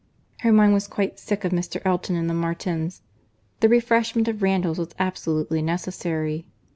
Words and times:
Her 0.39 0.51
mind 0.51 0.73
was 0.73 0.87
quite 0.87 1.19
sick 1.19 1.45
of 1.45 1.51
Mr. 1.51 1.79
Elton 1.85 2.15
and 2.15 2.27
the 2.27 2.33
Martins. 2.33 3.03
The 3.59 3.69
refreshment 3.69 4.27
of 4.27 4.41
Randalls 4.41 4.79
was 4.79 4.95
absolutely 4.97 5.61
necessary. 5.61 6.47